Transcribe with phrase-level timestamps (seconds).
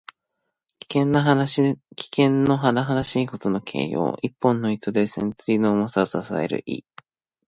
[0.79, 4.17] 危険のはなはだしいことの形容。
[4.23, 6.81] 一本の糸で千鈞の重さを支える意。